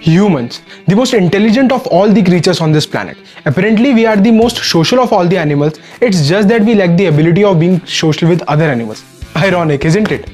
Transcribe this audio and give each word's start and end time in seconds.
Humans, 0.00 0.60
the 0.86 0.96
most 0.96 1.14
intelligent 1.14 1.72
of 1.72 1.86
all 1.88 2.08
the 2.10 2.22
creatures 2.22 2.60
on 2.60 2.72
this 2.72 2.86
planet. 2.86 3.16
Apparently, 3.44 3.92
we 3.94 4.06
are 4.06 4.16
the 4.16 4.30
most 4.32 4.56
social 4.58 5.00
of 5.00 5.12
all 5.12 5.26
the 5.26 5.38
animals. 5.38 5.78
It's 6.00 6.28
just 6.28 6.48
that 6.48 6.62
we 6.62 6.74
lack 6.74 6.96
the 6.96 7.06
ability 7.06 7.44
of 7.44 7.60
being 7.60 7.84
social 7.86 8.28
with 8.28 8.42
other 8.48 8.64
animals. 8.64 9.04
Ironic, 9.36 9.84
isn't 9.84 10.10
it? 10.10 10.32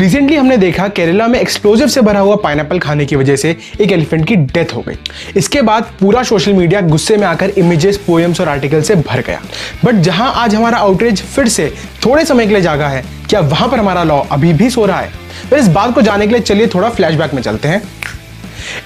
Recently 0.00 0.36
हमने 0.36 0.56
देखा 0.56 0.86
केरला 0.96 1.26
में 1.28 1.38
explosive 1.40 1.88
से 1.88 2.00
भरा 2.00 2.20
हुआ 2.20 2.36
pineapple 2.42 2.78
खाने 2.78 3.06
की 3.06 3.16
वजह 3.16 3.36
से 3.36 3.56
एक 3.80 3.92
एलिफेंट 3.92 4.26
की 4.26 4.36
डेथ 4.36 4.74
हो 4.74 4.82
गई 4.88 4.96
इसके 5.36 5.62
बाद 5.62 5.90
पूरा 6.00 6.22
सोशल 6.30 6.52
मीडिया 6.52 6.80
गुस्से 6.80 7.16
में 7.16 7.26
आकर 7.26 7.50
इमेजेस 7.58 7.96
पोएम्स 8.06 8.40
और 8.40 8.48
आर्टिकल 8.48 8.82
से 8.82 8.94
भर 8.96 9.22
गया 9.26 9.40
बट 9.84 10.00
जहाँ 10.08 10.32
आज 10.44 10.54
हमारा 10.54 10.78
आउटरीच 10.78 11.22
फिर 11.22 11.48
से 11.48 11.72
थोड़े 12.06 12.24
समय 12.24 12.46
के 12.46 12.52
लिए 12.52 12.62
जागा 12.62 12.88
है 12.88 13.04
क्या 13.28 13.40
वहाँ 13.40 13.68
पर 13.68 13.78
हमारा 13.78 14.04
लॉ 14.04 14.20
अभी 14.32 14.52
भी 14.52 14.70
सो 14.70 14.86
रहा 14.86 15.00
है 15.00 15.12
तो 15.50 15.56
इस 15.56 15.68
बात 15.74 15.94
को 15.94 16.02
जानने 16.02 16.26
के 16.26 16.32
लिए 16.32 16.42
चलिए 16.42 16.66
थोड़ा 16.74 16.88
फ्लैशबैक 16.90 17.34
में 17.34 17.42
चलते 17.42 17.68
हैं 17.68 17.82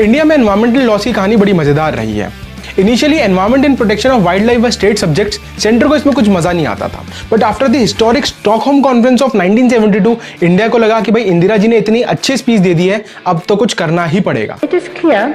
इंडिया 0.01 0.25
में 0.25 0.35
एनवायरमेंटल 0.37 0.81
लॉस 0.81 1.05
की 1.05 1.13
कहानी 1.13 1.37
बड़ी 1.37 1.53
मज़ेदार 1.53 1.95
रही 1.95 2.19
है। 2.19 2.31
Initially 2.79 3.17
environment 3.19 3.65
and 3.65 3.77
protection 3.77 4.11
of 4.11 4.23
wildlife 4.47 4.67
state 4.73 4.99
subjects 4.99 5.41
center 5.63 5.89
को 5.89 5.97
इसमें 5.97 6.15
कुछ 6.15 6.29
मज़ा 6.29 6.53
नहीं 6.53 6.67
आता 6.67 6.89
था। 6.89 7.05
But 7.33 7.43
after 7.45 7.69
the 7.69 7.77
historic 7.77 8.27
Stockholm 8.27 8.81
conference 8.83 9.23
of 9.23 9.37
1972 9.37 10.17
India 10.43 10.69
को 10.69 10.79
लगा 10.79 11.01
कि 11.01 11.13
भाई 11.13 11.23
इंदिरा 11.23 11.57
जी 11.57 11.69
ने 11.69 11.79
इतनी 11.79 12.03
अच्छी 12.15 12.37
स्पीच 12.37 12.61
दे 12.61 12.75
दी 12.75 12.87
है, 12.89 13.05
अब 13.27 13.43
तो 13.49 13.57
कुछ 13.57 13.75
करना 13.75 14.05
ही 14.07 14.21
पड़ेगा। 14.21 14.59
It 14.65 14.79
is 14.81 14.89
clear 15.01 15.27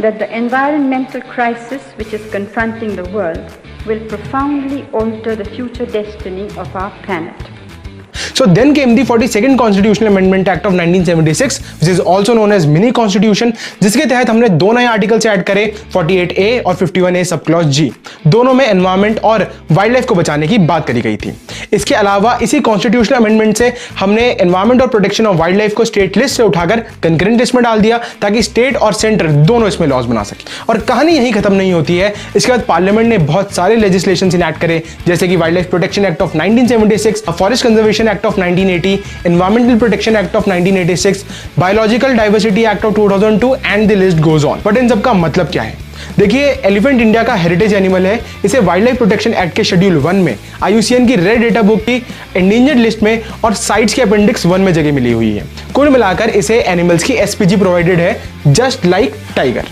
that 0.00 0.20
the 0.20 0.30
environmental 0.42 1.26
crisis 1.34 1.90
which 1.98 2.14
is 2.18 2.30
confronting 2.36 2.94
the 3.00 3.08
world 3.16 3.58
will 3.88 4.06
profoundly 4.12 4.84
alter 5.00 5.36
the 5.36 5.50
future 5.56 5.90
destiny 5.98 6.48
of 6.58 6.80
our 6.82 6.92
planet. 7.06 7.53
So 8.34 8.46
then 8.46 8.74
came 8.74 8.96
the 8.96 9.02
42nd 9.02 9.56
Constitutional 9.56 10.08
Amendment 10.08 10.48
Act 10.48 10.66
of 10.66 10.72
1976, 10.72 11.58
which 11.80 11.88
is 11.88 12.00
also 12.00 12.34
known 12.34 12.50
as 12.50 12.66
Mini 12.66 12.90
Constitution, 12.92 13.52
जिसके 13.82 14.06
तहत 14.06 14.30
हमने 14.30 14.48
दो 14.62 14.72
नए 14.72 14.86
articles 14.86 15.26
add 15.26 15.44
करे 15.46 15.66
48A 15.96 16.48
और 16.66 16.76
51A 16.76 17.24
sub 17.24 17.44
clause 17.44 17.66
जी 17.76 17.90
दोनों 18.26 18.54
में 18.54 18.64
environment 18.66 19.18
और 19.24 19.50
वाइल्ड 19.72 19.92
लाइफ 19.94 20.06
को 20.08 20.14
बचाने 20.14 20.48
की 20.48 20.58
बात 20.72 20.86
करी 20.86 21.00
गई 21.00 21.16
थी 21.16 21.32
इसके 21.72 21.94
अलावा 21.94 22.38
इसी 22.42 22.60
कॉन्स्टिट्यूशनल 22.60 23.18
अमेंडमेंट 23.18 23.56
से 23.56 23.72
हमने 23.98 24.22
एनवायरमेंट 24.30 24.82
और 24.82 24.88
प्रोटेक्शन 24.88 25.26
ऑफ़ 25.26 25.36
वाइल्ड 25.36 25.58
लाइफ 25.58 25.74
को 25.74 25.84
स्टेट 25.84 26.16
लिस्ट 26.16 26.36
से 26.36 26.42
उठाकर 26.42 26.80
कंकरेंट 27.02 27.38
लिस्ट 27.40 27.54
में 27.54 27.62
डाल 27.64 27.80
दिया, 27.80 27.98
ताकि 28.22 28.42
स्टेट 28.42 28.76
और 28.76 28.92
सेंटर 28.92 29.26
दोनों 29.26 29.68
इसमें 29.68 29.86
लॉज 29.88 30.06
बना 30.06 30.22
सके। 30.22 30.44
और 30.68 30.78
कहानी 30.80 31.12
यही 31.12 31.30
खत्म 31.32 31.52
नहीं 31.54 31.72
होती 31.72 31.96
है। 31.96 32.12
इसके 32.36 32.52
बाद 32.52 32.64
पार्लियामेंट 32.68 33.08
ने 33.08 33.18
बहुत 33.24 33.54
सारे 33.54 33.76
लेजिस्लेशन 33.76 34.30
इनैक्ट 34.34 34.60
करे, 34.60 34.82
जैसे 35.06 35.28
कि 35.28 35.36
wildlife 35.54 35.70
protection 35.70 36.04
act 36.04 36.22
of 36.22 36.36
1976 36.36 37.32
forest 37.32 37.64
conservation 37.64 38.08
act 38.08 38.26
of 38.26 38.40
1980 38.40 38.98
environmental 39.26 39.78
protection 39.78 40.16
act 40.16 40.36
of 40.36 40.50
1986 40.50 41.24
biological 41.58 42.16
diversity 42.16 42.64
act 42.64 42.84
of 42.84 42.94
2002 42.94 43.54
and 43.66 43.88
the 43.88 43.92
list 43.94 44.18
goes 44.20 44.44
on 44.44 44.62
but 44.66 44.76
इन 44.76 44.88
सबका 44.88 45.12
मतलब 45.14 45.50
क्या 45.52 45.62
है? 45.62 45.83
देखिए 46.18 46.46
एलिफेंट 46.64 47.00
इंडिया 47.00 47.22
का 47.22 47.34
हेरिटेज 47.34 47.74
एनिमल 47.74 48.06
है। 48.06 48.18
इसे 48.44 48.58
वाइल्ड 48.60 48.84
लाइफ 48.84 48.98
प्रोटेक्शन 48.98 49.34
एक्ट 49.34 49.54
के 49.56 49.64
शेड्यूल 49.64 49.96
वन 49.98 50.16
में 50.16 50.36
आयुसीएन 50.62 51.06
की 51.06 51.16
रेड 51.16 51.40
डेटा 51.40 51.62
बुक 51.62 51.80
की 51.80 51.96
एंडेंजर्ड 52.36 52.78
लिस्ट 52.78 53.02
में 53.02 53.22
और 53.44 53.54
साइट्स 53.54 53.94
के 53.94 54.02
अपेंडिक्स 54.02 54.46
वन 54.46 54.60
में 54.60 54.72
जगह 54.72 54.92
मिली 54.92 55.12
हुई 55.12 55.32
है। 55.32 55.46
कुल 55.74 55.88
मिलाकर 55.88 56.30
इसे 56.32 56.60
एनिमल्स 56.62 57.02
की 57.02 57.12
एसपीजी 57.14 57.56
प्रोवाइडेड 57.56 58.00
है 58.00 58.20
जस्ट 58.48 58.86
लाइक 58.86 59.14
टाइगर 59.36 59.64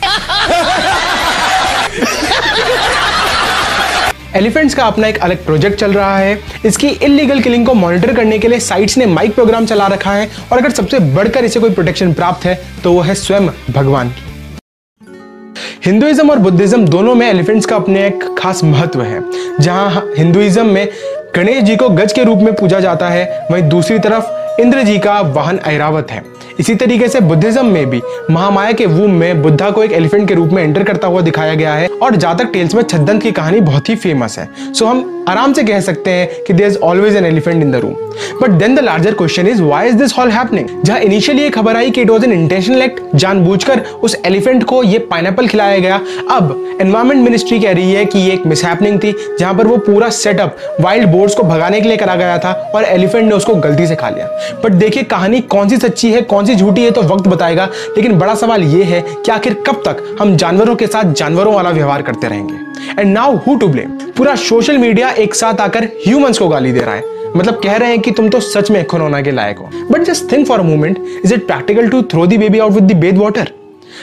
एलिफेंट्स 4.36 4.74
का 4.74 4.84
अपना 4.84 5.06
एक 5.06 5.19
अलग 5.19 5.44
प्रोजेक्ट 5.44 5.78
चल 5.80 5.92
रहा 5.92 6.19
है। 6.19 6.39
इसकी 6.67 6.89
इलीगल 6.89 7.41
किलिंग 7.41 7.67
को 7.67 7.74
मॉनिटर 7.74 8.14
करने 8.14 8.39
के 8.39 8.48
लिए 8.48 8.61
साइट्स 8.61 8.96
ने 8.98 9.06
माइक 9.06 9.34
प्रोग्राम 9.34 9.67
चला 9.67 9.86
रखा 9.86 10.12
है 10.12 10.28
और 10.52 10.58
अगर 10.58 10.70
सबसे 10.72 10.98
बढ़कर 11.14 11.44
इसे 11.44 11.61
कोई 11.61 11.70
प्रोटेक्शन 11.70 12.12
प्राप्त 12.12 12.46
है 12.46 12.58
तो 12.84 12.92
वो 12.92 13.00
है 13.00 13.14
स्वयं 13.14 13.48
भगवान। 13.70 14.08
की 14.11 14.31
हिंदुइज्म 15.84 16.30
और 16.30 16.38
बुद्धिज्म 16.38 16.86
दोनों 16.88 17.14
में 17.14 17.27
एलिफेंट्स 17.28 17.66
का 17.66 17.77
अपने 17.77 18.06
एक 18.06 18.25
खास 18.38 18.62
महत्व 18.64 19.02
है। 19.02 19.22
जहाँ 19.61 20.05
हिंदुइज्म 20.19 20.66
में 20.66 20.89
गणेश 21.36 21.62
जी 21.62 21.77
को 21.77 21.89
गज 21.89 22.12
के 22.12 22.24
रूप 22.24 22.39
में 22.39 22.55
पूजा 22.55 22.80
जाता 22.80 23.08
है, 23.08 23.46
वहीं 23.51 23.68
दूसरी 23.68 23.98
तरफ़ 23.98 24.61
इंद्र 24.61 24.83
जी 24.83 24.98
का 24.98 25.20
वाहन 25.20 25.58
ऐरावत 25.67 26.11
है। 26.11 26.23
इसी 26.61 26.74
तरीके 26.74 27.08
से 27.08 27.20
बुद्धिज्म 27.20 27.67
में 27.67 27.90
भी 27.90 28.01
महामाया 28.30 28.73
के 28.73 28.86
वूम 28.86 29.13
में 29.13 29.42
बुद्धा 29.42 29.70
को 29.70 29.83
एक 29.83 29.92
एलिफेंट 29.92 30.29
के 30.29 30.35
रूप 30.35 30.51
में 30.52 30.63
एंटर 30.63 30.83
करता 30.83 31.08
हुआ 31.08 31.20
दिखाया 31.20 31.55
गया 31.55 31.74
है 31.74 31.89
और 32.02 32.17
जातक 32.17 32.52
टेल्स 32.52 32.74
में 32.74 32.83
छद्दंत 32.83 33.23
की 33.23 33.33
कहानी 33.33 33.61
बहुत 33.61 33.89
ही 33.89 33.96
फ़ेमस 33.96 34.39
है। 34.39 34.48
सो 34.74 34.86
हम 34.86 35.24
आराम 35.29 35.52
से 35.52 35.63
कह 35.64 35.80
सकते 35.80 36.11
हैं 36.11 36.29
कि 36.46 36.52
there 36.52 36.67
is 36.67 36.77
always 36.79 37.17
an 37.17 37.27
elephant 37.27 37.63
in 37.63 37.70
the 37.73 37.77
room 37.77 37.95
but 38.40 38.51
then 38.51 38.74
the 38.74 38.80
larger 38.80 39.14
question 39.14 39.46
is 39.48 39.63
why 39.63 39.89
is 39.89 39.96
this 39.96 40.18
all 40.18 40.30
happening 40.30 40.68
जहाँ 40.85 40.98
इनिशियली 41.01 41.48
खबर 41.51 41.77
आई 41.77 41.90
कि 41.90 42.01
it 42.01 42.11
was 42.11 42.24
an 42.24 42.33
intentional 42.33 42.83
act 42.83 43.01
जानबूझकर 43.14 43.80
उस 44.02 44.17
एलिफेंट 44.27 44.64
को 44.64 44.83
ये 44.83 44.98
पाइनएपल 45.11 45.46
खिलाया 45.48 45.79
गया, 45.79 46.01
अब 46.30 46.79
एनवायरमेंट 46.80 47.23
मिनिस्ट्री 47.24 47.58
कह 47.61 47.73
रही 47.73 47.92
है 47.92 48.05
कि 48.05 48.19
ये 48.19 48.33
एक 48.33 48.46
मिसहैपनिंग 48.46 48.98
थी, 49.01 49.14
जहाँ 49.39 49.55
पर 49.55 49.67
वो 49.67 49.77
पूरा 49.79 50.08
सेटअप 50.11 50.57
वाइल्ड 50.80 51.08
बोर्ड्स 51.08 51.34
को 51.34 51.42
भगाने 51.42 51.80
के 51.80 51.89
लिए 51.89 51.96
करा 51.96 52.14
गया 52.17 52.39
था 52.39 52.52
और 52.74 52.84
एलिफेंट 52.84 53.24
ने 53.24 53.34
उसको 53.34 53.55
गलती 53.57 53.86
से 53.86 53.96
खा 53.96 54.08
लिया। 54.08 54.27
बट 54.64 54.73
देखिए 54.74 55.02
कहानी 55.05 55.40
कौन 55.42 55.69
सी 55.69 55.77
सच्ची 55.77 56.11
है, 56.13 56.23
कौन 56.23 56.42
सी 56.45 56.55
झूठी 56.55 56.85
है 56.85 56.91
तो 56.91 57.03
वक्त 57.05 57.29
बताएगा। 57.29 57.69
लेकिन 57.97 58.19
बड़ा 58.19 58.35
सवाल 58.35 58.63
यह 58.64 58.86
है 58.86 59.01
कि 59.17 59.30
आखिर 59.33 59.55
कब 59.67 59.83
तक 59.86 60.05
हम 60.20 60.36
जानवरों 60.36 60.77
के 60.77 60.86
साथ 60.86 61.13
जानवरों 61.14 61.55
वाला 61.55 61.70
व्यवहार 61.70 62.03
करते 62.03 62.29
रहेंगे? 62.29 62.55
And 62.98 63.13
now 63.13 63.36
who 63.36 63.57
to 63.57 63.69
blame 63.69 63.98
पूरा 64.17 64.35
सोशल 64.41 64.79
मीडिया 64.79 65.11
एक 65.11 65.35
साथ 65.35 65.61
आकर 65.61 65.85
ह्यूमंस 66.07 66.39
को 66.39 66.48
गाली 66.48 66.73
दे 66.73 66.81
रहा 66.81 66.95
है। 66.95 67.11
मतलब 67.36 67.61
कह 67.63 67.77
रहे 67.77 67.89
हैं 67.89 68.01
कि 68.01 68.11
तुम 68.11 68.29
तो 68.29 68.41
सच 68.42 68.70
में 68.70 68.85
खनौना 68.86 69.20
के 69.23 69.31
लायक 69.31 69.58
हो। 69.58 69.70
But 69.91 70.02
just 70.02 70.31
think 70.33 70.47
for 70.48 70.61
a 70.61 70.63
moment 70.63 70.98
is 71.25 71.35
it 71.35 71.47
practical 71.47 71.89
to 71.89 72.02
throw 72.02 72.27
the 72.27 72.39
baby 72.39 72.58
out 72.58 72.73
with 72.73 72.85
the 72.85 72.97
bath 72.97 73.19
water 73.19 73.51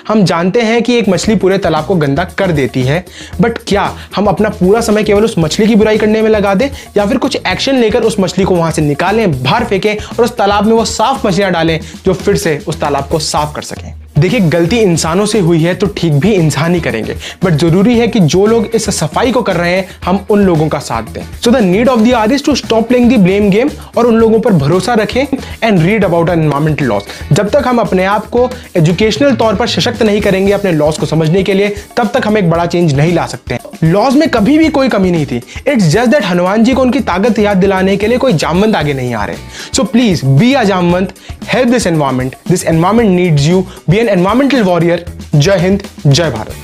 हम 0.08 0.24
जानते 0.24 0.62
हैं 0.62 0.82
कि 0.84 0.98
एक 0.98 1.10
मछली 1.10 1.36
पूरे 1.36 1.58
तालाब 1.58 1.86
को 1.86 1.96
गंदा 1.96 2.24
कर 2.38 2.52
देती 2.52 2.84
है 2.84 3.04
बट 3.42 3.58
क्या 3.68 3.84
हम 4.16 4.28
अपना 4.28 4.50
पूरा 4.50 4.82
समय 4.82 5.04
केवल 5.04 5.26
उस 5.26 5.36
मछली 5.40 5.68
की 5.68 5.76
बुराई 5.76 5.98
करने 5.98 6.22
में 6.22 6.30
लगा 6.30 6.54
दें, 6.56 6.70
या 6.98 7.06
फिर 7.06 7.18
कुछ 7.18 7.36
एक्शन 7.38 7.76
लेकर 7.76 8.04
उस 8.04 8.20
मछली 8.20 8.44
को 8.44 8.56
वहाँ 8.56 8.72
से 8.72 8.82
निकालें, 8.82 9.44
बाहर 9.44 9.66
फेंकें 9.66 9.96
और 9.96 10.24
उस 10.26 10.36
तालाब 10.38 10.66
में 10.66 10.74
वो 10.74 10.86
साफ़ 10.88 11.28
मछलियाँ 11.28 11.52
डालें, 11.52 11.80
जो 12.06 12.14
फिर 12.14 12.36
से 12.38 12.58
उस 12.68 12.80
तालाब 12.82 13.08
को 13.08 13.20
साफ़ 13.20 13.56
कर 13.56 13.62
सकें? 13.62 13.89
देखिए, 14.20 14.40
गलती 14.40 14.78
इंसानों 14.78 15.26
से 15.26 15.40
हुई 15.40 15.62
है 15.62 15.74
तो 15.74 15.88
ठीक 15.98 16.14
भी 16.14 16.32
इंसान 16.34 16.74
ही 16.76 16.80
करेंगे। 16.82 17.16
बट 17.44 17.54
ज़रूरी 17.54 17.98
है 17.98 18.08
कि 18.08 18.20
जो 18.22 18.46
लोग 18.46 18.66
इस 18.76 18.90
सफ़ाई 18.90 19.32
को 19.32 19.42
कर 19.42 19.56
रहे 19.56 19.72
हैं, 19.72 19.86
हम 20.06 20.20
उन 20.30 20.44
लोगों 20.46 20.68
का 20.68 20.80
साथ 20.80 21.12
दें। 21.14 21.22
So 21.44 21.52
the 21.52 21.62
need 21.64 21.90
of 21.90 22.00
the 22.02 22.40
to 22.46 22.56
stop 22.56 22.88
playing 22.88 23.12
the 23.12 23.20
blame 23.20 23.50
game 23.50 23.70
और 23.98 24.08
उन 24.08 24.16
लोगों 24.16 24.40
पर 24.40 24.54
भरोसा 24.56 24.94
रखें 24.94 25.26
and 25.64 25.80
read 25.80 26.06
about 26.06 26.30
environmental 26.30 26.86
loss 26.86 27.08
जब 27.32 27.50
तक 27.50 27.68
हम 27.68 27.80
अपने 27.80 28.06
आप 28.08 28.26
को 28.28 28.50
एजुकेशनल 28.78 29.36
तौर 29.36 29.56
पर 29.56 29.68
सशक्त 29.68 30.04
नहीं 30.04 30.22
करेंगे 30.22 30.52
अपने 30.52 30.72
लॉस 30.72 30.98
को 30.98 31.06
समझने 31.06 31.44
के 31.44 31.54
लिए, 31.54 31.70
तब 31.98 32.10
तक 32.14 32.28
हम 32.28 32.38
एक 32.38 32.50
बड़ा 32.50 32.66
चेंज 32.66 32.94
नहीं 32.94 33.14
ला 33.14 33.26
सकते। 33.28 33.58
लॉस 33.84 34.14
में 34.14 34.28
कभी 34.30 34.58
भी 34.58 34.70
कोई 34.70 34.90
कमी 34.90 35.12
नहीं 35.12 35.26
थी। 35.26 35.42
It's 35.68 35.86
just 35.86 36.10
that 36.12 36.26
Hanuman 36.26 36.64
ji 36.64 36.74
को 36.74 36.82
उनकी 36.82 37.00
ताकत 37.02 37.40
याद 37.40 37.58
दिलाने 37.58 37.96
के 37.98 38.08
लिए 38.08 38.18
कोई 38.18 38.34
जामवंत 38.36 38.76
आगे 38.76 38.94
नहीं 38.94 39.14
आ 39.16 39.26
रहे। 39.26 39.38
So 39.76 39.84
please 39.84 40.26
be 40.26 40.54
a 40.54 40.64
Jamvant 40.64 41.14
help 41.50 41.70
this 41.70 41.88
environment 41.88 42.36
this 42.50 42.66
environment 42.66 43.10
needs 43.10 43.48
you 43.48 43.62
be 43.90 43.98
an 43.98 44.09
environmental 44.10 44.62
warrior 44.64 45.06
Jai 45.36 45.58
Hind 45.60 45.84
Jai 46.08 46.30
Bharat 46.32 46.56